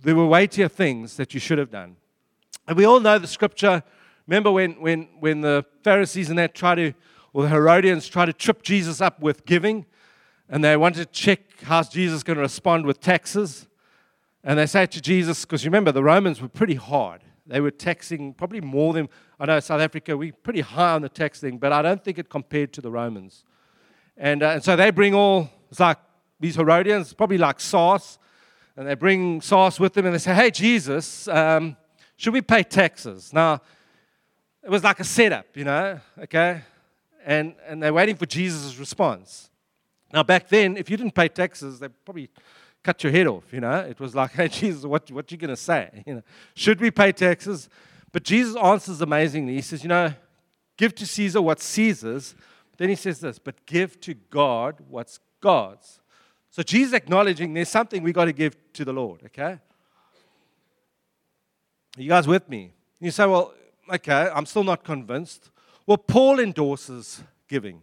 [0.02, 1.96] there were weightier things that you should have done.
[2.66, 3.82] And we all know the scripture
[4.28, 6.92] Remember when, when, when the Pharisees and that try to,
[7.32, 9.86] or the Herodians try to trip Jesus up with giving,
[10.50, 13.66] and they wanted to check how's Jesus going to respond with taxes.
[14.44, 17.22] And they say to Jesus, because remember, the Romans were pretty hard.
[17.46, 19.08] They were taxing probably more than,
[19.40, 22.18] I know South Africa, we're pretty high on the tax thing, but I don't think
[22.18, 23.44] it compared to the Romans.
[24.18, 25.96] And, uh, and so they bring all, it's like
[26.38, 28.18] these Herodians, probably like SARS,
[28.78, 31.76] and they bring SARS with them and they say, hey, Jesus, um,
[32.16, 33.32] should we pay taxes?
[33.32, 33.60] Now,
[34.62, 36.62] it was like a setup, you know, okay?
[37.26, 39.50] And, and they're waiting for Jesus' response.
[40.12, 42.30] Now, back then, if you didn't pay taxes, they probably
[42.84, 43.80] cut your head off, you know?
[43.80, 46.04] It was like, hey, Jesus, what, what you going to say?
[46.06, 46.22] You know,
[46.54, 47.68] should we pay taxes?
[48.12, 49.54] But Jesus answers amazingly.
[49.54, 50.14] He says, you know,
[50.76, 52.36] give to Caesar what's Caesar's.
[52.76, 55.98] Then he says this, but give to God what's God's.
[56.58, 59.60] So Jesus acknowledging there's something we got to give to the Lord, okay?
[61.96, 62.72] Are you guys with me?
[62.98, 63.54] You say, well,
[63.88, 65.50] okay, I'm still not convinced.
[65.86, 67.80] Well, Paul endorses giving.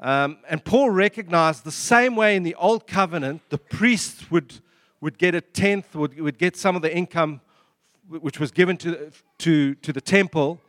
[0.00, 4.54] Um, and Paul recognized the same way in the Old Covenant, the priest would,
[5.02, 7.42] would get a tenth, would, would get some of the income
[8.08, 10.62] which was given to, to, to the temple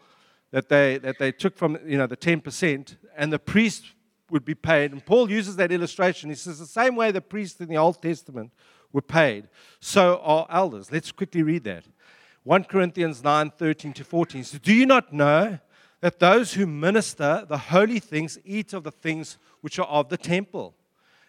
[0.51, 3.94] that they, that they took from you know, the 10%, and the priest
[4.29, 4.91] would be paid.
[4.91, 6.29] And Paul uses that illustration.
[6.29, 8.51] He says the same way the priests in the Old Testament
[8.91, 10.91] were paid, so are elders.
[10.91, 11.83] Let's quickly read that.
[12.43, 14.43] 1 Corinthians 9 13 to 14.
[14.43, 15.59] So, do you not know
[16.01, 20.17] that those who minister the holy things eat of the things which are of the
[20.17, 20.75] temple?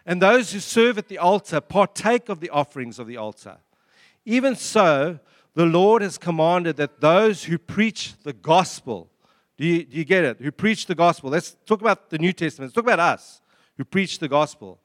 [0.04, 3.56] And those who serve at the altar partake of the offerings of the altar.
[4.24, 5.18] Even so,
[5.54, 9.08] the Lord has commanded that those who preach the gospel,
[9.56, 10.38] do you, do you get it?
[10.40, 13.40] Who preach the gospel, let's talk about the New Testament, let's talk about us
[13.76, 14.78] who preach the gospel,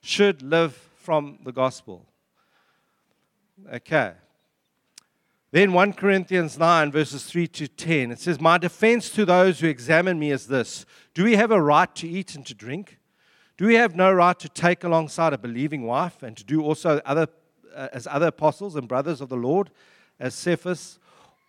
[0.00, 2.06] should live from the gospel.
[3.72, 4.12] Okay.
[5.50, 9.68] Then 1 Corinthians 9, verses 3 to 10, it says, My defense to those who
[9.68, 12.98] examine me is this Do we have a right to eat and to drink?
[13.56, 17.00] Do we have no right to take alongside a believing wife and to do also
[17.04, 17.28] other,
[17.74, 19.70] uh, as other apostles and brothers of the Lord?
[20.18, 20.98] as Cephas,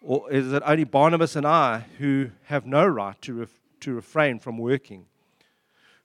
[0.05, 4.37] or is it only Barnabas and I who have no right to, ref- to refrain
[4.37, 5.07] from working?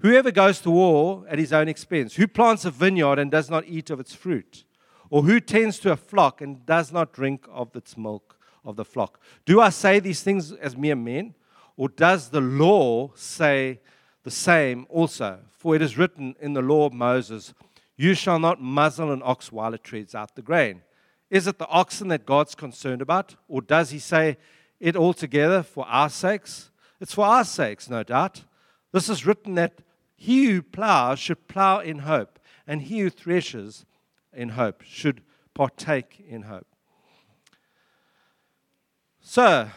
[0.01, 3.67] Whoever goes to war at his own expense, who plants a vineyard and does not
[3.67, 4.65] eat of its fruit,
[5.11, 8.85] or who tends to a flock and does not drink of its milk of the
[8.87, 9.21] flock.
[9.45, 11.35] Do I say these things as mere men,
[11.77, 13.81] or does the law say
[14.23, 15.41] the same also?
[15.51, 17.53] For it is written in the law of Moses,
[17.97, 20.81] You shall not muzzle an ox while it treads out the grain.
[21.31, 23.37] Is it the oxen that God's concerned about?
[23.49, 24.37] Or does he say
[24.81, 26.71] it altogether for our sakes?
[27.01, 28.45] It's for our sakes, no doubt.
[28.93, 29.81] This is written that
[30.17, 33.87] he who plows should plow in hope, and he who threshes
[34.35, 35.23] in hope should
[35.55, 36.67] partake in hope.
[39.21, 39.71] So,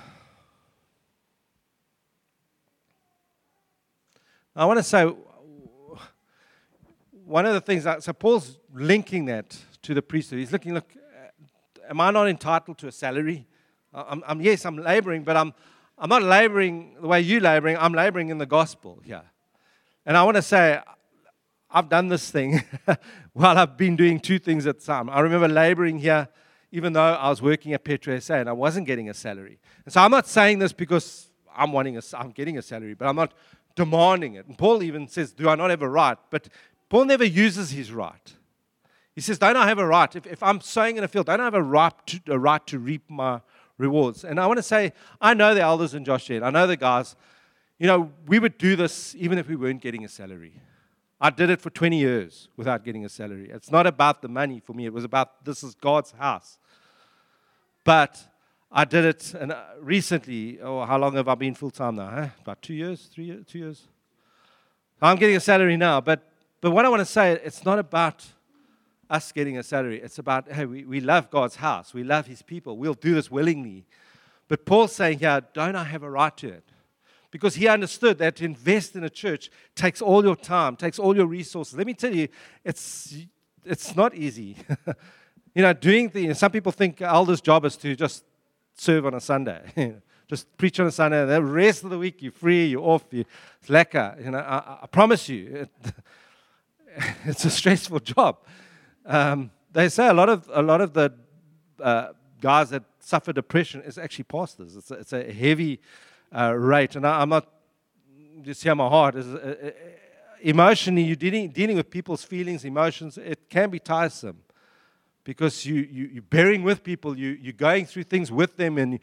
[4.55, 5.11] I want to say
[7.25, 10.39] one of the things that, so Paul's linking that to the priesthood.
[10.39, 10.91] He's looking, look,
[11.89, 13.47] am I not entitled to a salary?
[13.93, 15.53] Uh, I'm, I'm, yes, I'm laboring, but I'm,
[15.97, 17.77] I'm not laboring the way you're laboring.
[17.77, 19.23] I'm laboring in the gospel here.
[20.05, 20.79] And I want to say,
[21.69, 22.63] I've done this thing
[23.33, 25.09] while I've been doing two things at the time.
[25.09, 26.27] I remember laboring here,
[26.71, 29.59] even though I was working at PetroSA and I wasn't getting a salary.
[29.85, 33.07] And so I'm not saying this because I'm wanting a, I'm getting a salary, but
[33.07, 33.33] I'm not
[33.75, 34.47] demanding it.
[34.47, 36.49] And Paul even says, "Do I not have a right?" But
[36.89, 38.33] Paul never uses his right.
[39.15, 40.15] He says, Don't I have a right?
[40.15, 42.65] If, if I'm sowing in a field, don't I have a right, to, a right
[42.67, 43.41] to reap my
[43.77, 44.23] rewards?
[44.23, 47.15] And I want to say, I know the elders in Josh I know the guys.
[47.79, 50.53] You know, we would do this even if we weren't getting a salary.
[51.19, 53.49] I did it for 20 years without getting a salary.
[53.49, 56.57] It's not about the money for me, it was about this is God's house.
[57.83, 58.21] But
[58.71, 60.59] I did it and uh, recently.
[60.59, 62.09] Oh, how long have I been full time now?
[62.09, 62.27] Huh?
[62.41, 63.87] About two years, three years, two years.
[65.01, 68.25] I'm getting a salary now, but but what I want to say, it's not about
[69.09, 70.01] us getting a salary.
[70.01, 71.93] It's about, hey, we, we love God's house.
[71.93, 72.77] We love his people.
[72.77, 73.85] We'll do this willingly.
[74.47, 76.63] But Paul's saying here, don't I have a right to it?
[77.31, 81.15] Because he understood that to invest in a church takes all your time, takes all
[81.15, 81.75] your resources.
[81.75, 82.27] Let me tell you,
[82.63, 83.15] it's,
[83.65, 84.57] it's not easy.
[85.55, 88.23] you know, doing the, some people think elders' job is to just
[88.75, 89.95] serve on a Sunday.
[90.27, 91.25] just preach on a Sunday.
[91.25, 93.25] The rest of the week, you're free, you're off, you're,
[93.59, 94.23] it's lekker.
[94.23, 95.93] You know, I, I promise you, it,
[97.25, 98.37] it's a stressful job.
[99.05, 101.13] Um, they say a lot of a lot of the
[101.81, 104.75] uh, guys that suffer depression is actually pastors.
[104.75, 105.79] It's a, it's a heavy
[106.31, 107.47] uh, rate, and I, am not
[108.41, 108.75] just here.
[108.75, 109.69] My heart is uh, uh,
[110.41, 111.03] emotionally.
[111.03, 113.17] You're dealing dealing with people's feelings, emotions.
[113.17, 114.37] It can be tiresome
[115.23, 117.17] because you, you you're bearing with people.
[117.17, 118.99] You you're going through things with them, and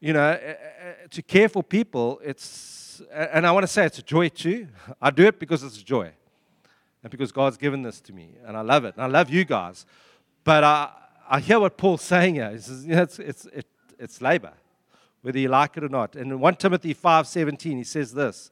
[0.00, 2.20] you know uh, uh, to care for people.
[2.22, 4.68] It's and I want to say it's a joy too.
[5.02, 6.12] I do it because it's a joy
[7.04, 9.44] and because God's given this to me, and I love it, and I love you
[9.44, 9.84] guys.
[10.42, 10.90] But I,
[11.28, 12.50] I hear what Paul's saying here.
[12.50, 13.66] He says, it's, it's, it,
[13.98, 14.54] it's labor,
[15.20, 16.16] whether you like it or not.
[16.16, 18.50] And in 1 Timothy 5.17, he says this,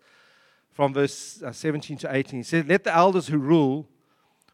[0.70, 2.40] from verse uh, 17 to 18.
[2.40, 3.88] He says, Let the elders who rule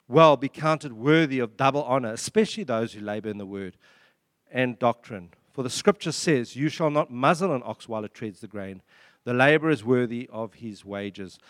[0.06, 3.76] well be counted worthy of double honor, especially those who labor in the word
[4.48, 5.30] and doctrine.
[5.52, 8.80] For the scripture says, You shall not muzzle an ox while it treads the grain.
[9.24, 11.40] The laborer is worthy of his wages.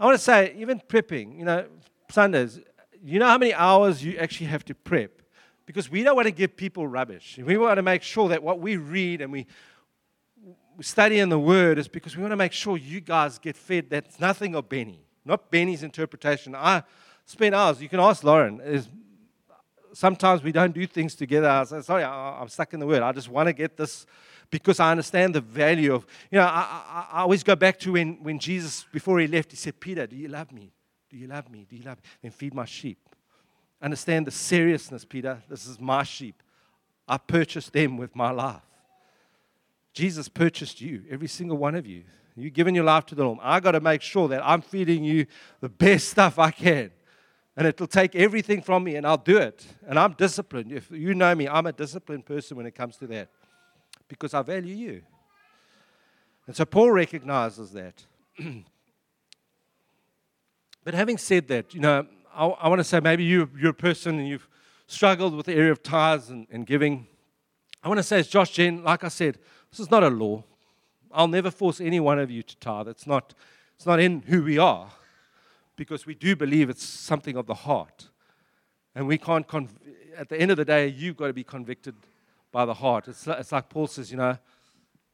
[0.00, 1.66] I want to say, even prepping, you know,
[2.10, 2.58] Sundays,
[3.04, 5.20] you know how many hours you actually have to prep?
[5.66, 7.38] Because we don't want to give people rubbish.
[7.44, 9.46] We want to make sure that what we read and we,
[10.80, 13.90] study in the Word is because we want to make sure you guys get fed
[13.90, 16.54] that's nothing of Bennie, not Bennie's interpretation.
[16.54, 16.82] I
[17.26, 18.88] spend hours, you can ask Lauren, is
[19.92, 21.50] sometimes we don't do things together.
[21.50, 23.02] I say, sorry, I, am stuck in the Word.
[23.02, 24.06] I just want to get this
[24.50, 27.92] because I understand the value of, you know, I, I, I always go back to
[27.92, 30.72] when, when Jesus, before he left, he said, Peter, do you love me?
[31.08, 31.66] Do you love me?
[31.68, 32.02] Do you love me?
[32.22, 32.98] Then feed my sheep.
[33.80, 35.42] Understand the seriousness, Peter.
[35.48, 36.42] This is my sheep.
[37.06, 38.62] I purchased them with my life.
[39.92, 42.04] Jesus purchased you, every single one of you.
[42.36, 43.38] You've given your life to the Lord.
[43.42, 45.26] I got to make sure that I'm feeding you
[45.60, 46.90] the best stuff I can.
[47.56, 49.66] And it'll take everything from me, and I'll do it.
[49.86, 50.72] And I'm disciplined.
[50.72, 53.30] If you know me, I'm a disciplined person when it comes to that
[54.10, 55.02] because I value you.
[56.46, 58.04] And so Paul recognizes that.
[60.84, 63.74] but having said that, you know, I, I want to say maybe you, you're a
[63.74, 64.48] person and you've
[64.88, 67.06] struggled with the area of tithes and, and giving.
[67.84, 69.38] I want to say, as Josh Gen, like I said,
[69.70, 70.42] this is not a law.
[71.12, 72.88] I'll never force any one of you to tithe.
[72.88, 73.32] It's not,
[73.76, 74.90] it's not in who we are
[75.76, 78.08] because we do believe it's something of the heart.
[78.96, 79.68] And we can't, conv-
[80.16, 81.94] at the end of the day, you've got to be convicted
[82.52, 83.08] by the heart.
[83.08, 84.36] It's, it's like Paul says, you know,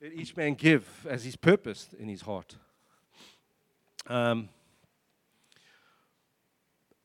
[0.01, 2.57] let each man give as he's purposed in his heart.
[4.07, 4.49] Um,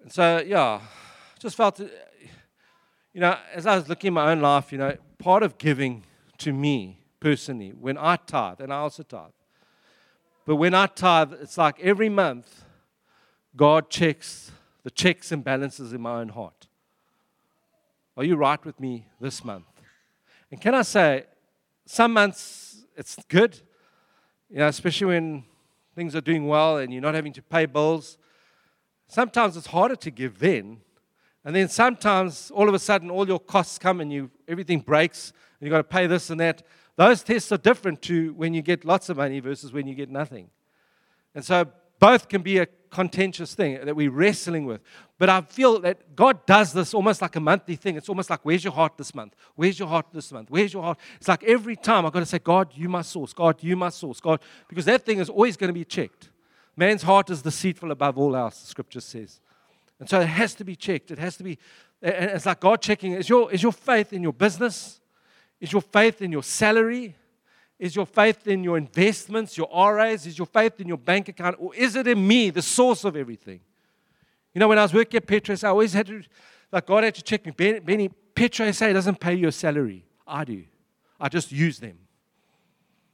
[0.02, 0.82] and so, yeah,
[1.40, 5.44] just felt, you know, as I was looking at my own life, you know, part
[5.44, 6.04] of giving
[6.40, 9.32] to me personally, when I tithe, and I also tithe,
[10.46, 12.66] but when I tithe, it's like every month,
[13.56, 14.52] God checks
[14.84, 16.68] the checks and balances in my own heart.
[18.18, 19.71] Are you right with me this month?
[20.52, 21.26] And can I say,
[21.86, 23.60] some months it's good,
[24.50, 25.44] you know, especially when
[25.96, 28.18] things are doing well and you're not having to pay bills.
[29.08, 30.82] Sometimes it's harder to give then.
[31.44, 35.32] And then sometimes all of a sudden all your costs come and you everything breaks
[35.60, 36.64] and you've got to pay this and that.
[36.98, 40.10] Those tests are different to when you get lots of money versus when you get
[40.10, 40.50] nothing.
[41.34, 41.66] And so
[42.02, 44.82] both can be a contentious thing that we're wrestling with.
[45.20, 47.96] But I feel that God does this almost like a monthly thing.
[47.96, 49.36] It's almost like, where's your heart this month?
[49.56, 50.50] Where's your heart this month?
[50.50, 50.98] Where's your heart?
[51.18, 53.34] It's like every time I've got to say, God, you my source.
[53.34, 54.20] God, you my source.
[54.20, 56.32] God, because that thing is always going to be checked.
[56.76, 59.40] Man's heart is deceitful above all else, the scripture says.
[60.00, 61.12] And so it has to be checked.
[61.12, 61.60] It has to be,
[62.02, 63.14] and it's like God checking.
[63.14, 65.00] Is your, is your faith in your business?
[65.60, 67.16] Is your faith in your salary?
[67.82, 70.28] Is your faith in your investments, your RAs?
[70.28, 71.56] Is your faith in your bank account?
[71.58, 73.60] Or is it in me, the source of everything?
[74.54, 76.22] You know, when I was working at Petros, I always had to,
[76.72, 77.80] like, God had to check me.
[77.80, 80.06] Bennie, Petro SA doesn't pay your salary.
[80.28, 80.64] I do.
[81.20, 81.98] I just use them.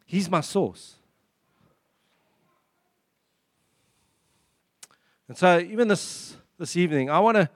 [0.06, 0.96] He's my source.
[5.30, 7.50] And so, even this, this evening, I want to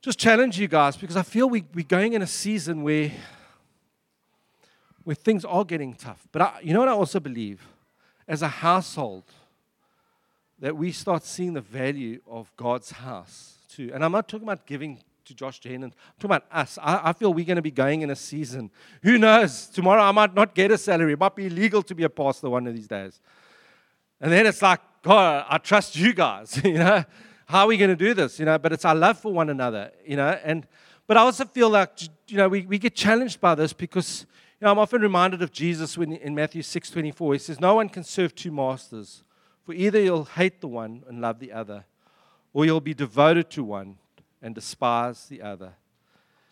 [0.00, 3.10] just challenge you guys because I feel we, we're going in a season where
[5.04, 6.26] where things are getting tough.
[6.32, 7.66] But I, you know what I also believe?
[8.26, 9.24] As a household,
[10.58, 13.90] that we start seeing the value of God's house too.
[13.92, 16.78] And I'm not talking about giving to Josh Gen, and I'm talking about us.
[16.80, 18.70] I, I feel we're going to be going in a season.
[19.02, 19.66] Who knows?
[19.66, 21.12] Tomorrow I might not get a salary.
[21.12, 23.20] It might be illegal to be a pastor one of these days.
[24.20, 26.60] And then it's like, God, I trust you guys.
[26.64, 27.04] you know,
[27.46, 28.38] how are we going to do this?
[28.38, 29.90] You know, but it's our love for one another.
[30.06, 30.66] You know, and
[31.06, 31.90] but I also feel like
[32.28, 34.26] you know we, we get challenged by this because
[34.62, 37.32] know, I'm often reminded of Jesus when in Matthew 6:24.
[37.34, 39.24] He says, "No one can serve two masters,
[39.64, 41.84] for either you'll hate the one and love the other,
[42.52, 43.98] or you'll be devoted to one
[44.40, 45.74] and despise the other."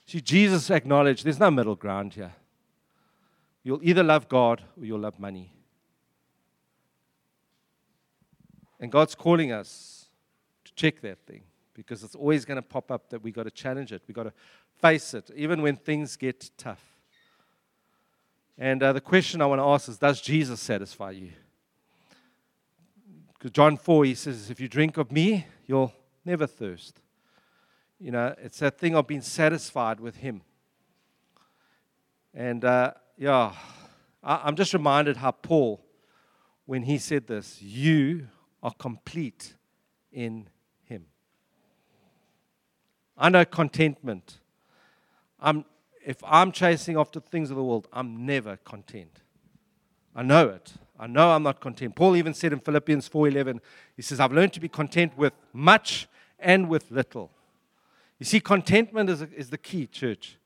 [0.07, 2.35] See, Jesus acknowledged there's no middle ground here.
[3.63, 5.53] You'll either love God or you'll love money.
[8.81, 10.09] And God's calling us
[10.65, 11.45] to check that thing
[11.75, 14.03] because it's always going to pop up that we've got to challenge it.
[14.09, 14.33] We've got to
[14.81, 16.83] face it, even when things get tough.
[18.63, 21.31] And uh, the question I want to ask is Does Jesus satisfy you?
[23.33, 25.95] Because John 4, he says, If you drink of me, you'll
[26.27, 27.01] never thirst.
[27.99, 30.43] You know, it's that thing of being satisfied with Him.
[32.35, 33.55] And uh, yeah,
[34.23, 35.83] I, I'm just reminded how Paul,
[36.67, 38.29] when he said this, you
[38.63, 39.55] are complete
[40.13, 40.51] in
[40.85, 41.07] Him.
[43.17, 44.39] I know contentment.
[45.41, 45.65] I'm,
[46.05, 49.21] if I'm chasing after things of the world, I'm never content.
[50.15, 50.73] I know it.
[50.99, 51.97] I know I'm not content.
[51.97, 53.61] Paul even said in Philippians 4:11,
[53.97, 57.31] he says, "I've learned to be content with much and with little."
[58.19, 60.37] You see, contentment is, is the key, church.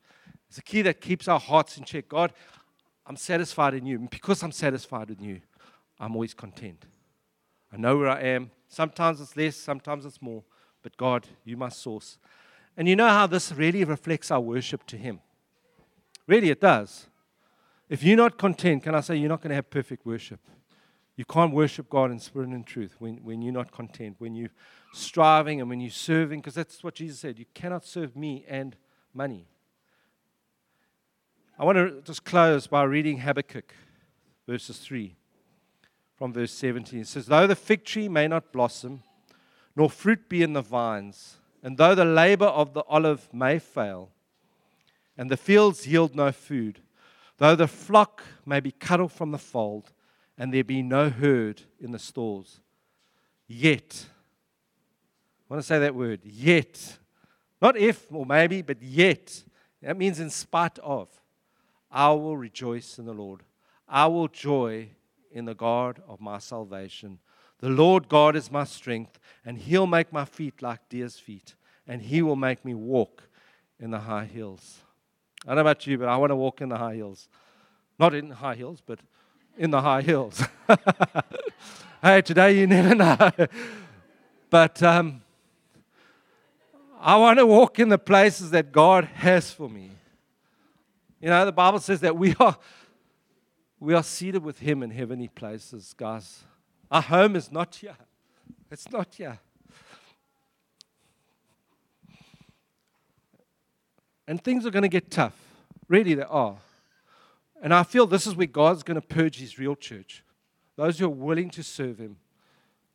[0.47, 2.09] It's the key that keeps our hearts in check.
[2.09, 2.33] God,
[3.07, 3.99] I'm satisfied in you.
[3.99, 5.41] And because I'm satisfied in you,
[5.99, 6.87] I'm always content.
[7.73, 8.53] I know where I am.
[8.69, 10.45] Sometimes it's less, sometimes it's more.
[10.83, 12.19] But God, you my source.
[12.77, 15.21] And you know how this really reflects our worship to Him.
[16.27, 17.07] Really, it does.
[17.89, 20.41] If you're not content, can I say you're not going to have perfect worship?
[21.17, 24.35] You can't worship God in spirit and in truth when, when you're not content, when
[24.35, 24.51] you're
[24.93, 27.39] striving and when you're serving, because that's what Jesus said.
[27.39, 28.75] You cannot serve me and
[29.13, 29.47] money.
[31.59, 33.73] I want to just close by reading Habakkuk,
[34.49, 35.15] verses 3
[36.17, 37.01] from verse 17.
[37.01, 39.03] It says, Though the fig tree may not blossom,
[39.77, 44.11] nor fruit be in the vines, and though the labor of the olive may fail,
[45.17, 46.81] and the fields yield no food,
[47.39, 49.93] though the flock may be cut off from the fold,
[50.37, 52.61] and there be no herd in the stalls,
[53.47, 54.07] yet,
[55.49, 56.99] I want to say that word, yet,
[57.63, 59.45] not if or maybe, but yet,
[59.83, 61.09] that means in spite of,
[61.91, 63.43] I will rejoice in the Lord.
[63.89, 64.89] I will joy
[65.31, 67.19] in the God of my salvation.
[67.61, 71.55] The Lord God is my strength, and He'll make my feet like deer's feet,
[71.87, 73.29] and He will make me walk
[73.79, 74.81] in the high hills.
[75.45, 77.29] I don't know about you, but I want to walk in the high hills.
[77.99, 78.99] Not in high hills, but
[79.59, 80.43] in the high hills.
[82.03, 83.31] hey, today you never know.
[84.51, 85.23] but um,
[86.99, 89.91] I want to walk in the places that God has for me.
[91.21, 92.57] You know, the Bible says that we are
[93.79, 96.43] we are seated with Him in heavenly places, guys.
[96.91, 97.97] Our home is not here.
[98.71, 99.39] It's not here.
[104.27, 105.35] And things are going to get tough.
[105.89, 106.57] Really, they are.
[107.63, 110.25] And I feel this is where God's going to purge His real church.
[110.77, 112.17] Those who are willing to serve Him.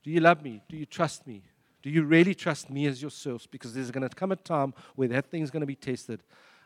[0.03, 0.61] Do you love me?
[0.69, 1.43] Do you trust me?
[1.82, 3.45] Do you really trust me as your source?
[3.45, 6.21] Because there's going to come a time where that thing's going to be tested.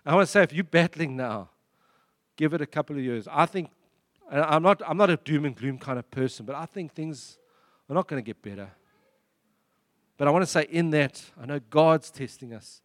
[0.06, 1.50] I want to say, if you're battling now,
[2.36, 3.28] give it a couple of years.
[3.32, 3.70] I think
[4.34, 6.94] and I'm not, I'm not a doom and gloom kind of person, but I think
[6.94, 7.38] things
[7.90, 8.70] are not going to get better.
[10.18, 12.82] But I want to say, in that, I know God's testing us.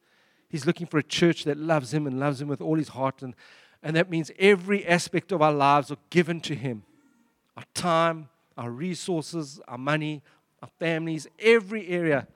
[0.48, 3.22] He's looking for a church that loves Him and loves Him with all His heart.
[3.22, 3.34] And,
[3.82, 6.84] and that means every aspect of our lives are given to Him
[7.56, 10.22] our time, our resources, our money,
[10.62, 12.28] our families, every area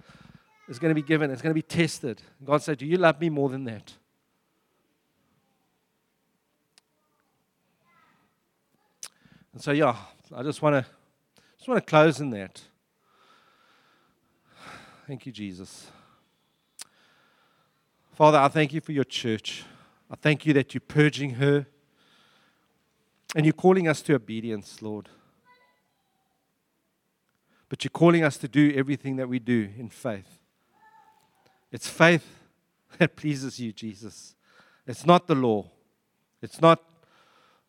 [0.69, 1.31] is going to be given.
[1.31, 2.21] It's going to be tested.
[2.45, 3.95] God said, Do you love me more than that?
[9.53, 9.95] And so, yeah,
[10.35, 10.91] I just want to
[11.57, 12.61] just want to close in that.
[15.07, 15.91] Thank you, Jesus.
[18.13, 19.65] Father, I thank you for your church.
[20.11, 21.65] I thank you that you're purging her
[23.35, 25.09] and you're calling us to obedience, Lord.
[27.71, 30.29] But you're calling us to do everything that we do in faith.
[31.71, 32.27] It's faith
[32.99, 34.35] that pleases you, Jesus.
[34.87, 35.71] It's not the law.
[36.43, 36.83] It's not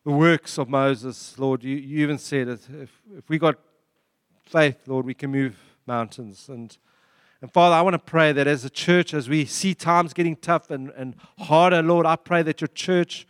[0.04, 1.64] the works of Moses, Lord.
[1.64, 2.68] You, you even said if,
[3.16, 3.58] if we got
[4.44, 6.50] faith, Lord, we can move mountains.
[6.50, 6.76] And,
[7.44, 10.34] and Father, I want to pray that as a church, as we see times getting
[10.34, 13.26] tough and, and harder, Lord, I pray that your church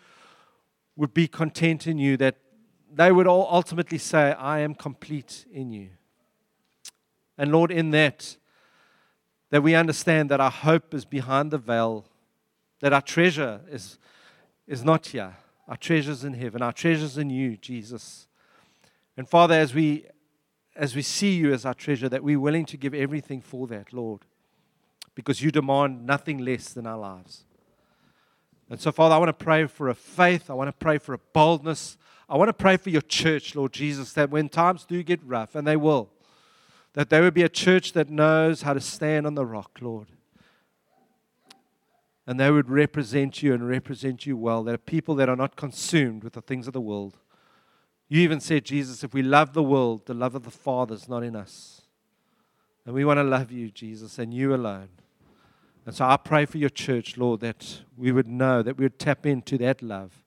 [0.94, 2.36] would be content in you, that
[2.92, 5.88] they would all ultimately say, I am complete in you.
[7.36, 8.36] And Lord, in that,
[9.50, 12.06] that we understand that our hope is behind the veil,
[12.78, 13.98] that our treasure is,
[14.68, 15.34] is not here
[15.66, 18.28] our treasures in heaven, our treasures in you, Jesus.
[19.16, 20.06] And Father, as we
[20.76, 23.92] as we see you as our treasure, that we're willing to give everything for that,
[23.92, 24.22] Lord,
[25.14, 27.44] because you demand nothing less than our lives.
[28.70, 30.50] And so, Father, I want to pray for a faith.
[30.50, 31.96] I want to pray for a boldness.
[32.28, 35.54] I want to pray for your church, Lord Jesus, that when times do get rough,
[35.54, 36.10] and they will,
[36.94, 40.08] that there would be a church that knows how to stand on the rock, Lord
[42.26, 44.64] and they would represent you and represent you well.
[44.64, 47.18] They're people that are not consumed with the things of the world.
[48.08, 51.08] You even said, Jesus, if we love the world, the love of the Father is
[51.08, 51.82] not in us.
[52.84, 54.88] And we want to love you, Jesus, and you alone.
[55.86, 58.98] And so I pray for your church, Lord, that we would know, that we would
[58.98, 60.22] tap into that love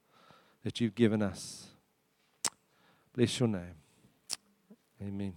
[0.64, 1.68] that you've given us.
[3.14, 3.76] Bless your name.
[5.02, 5.34] Amen.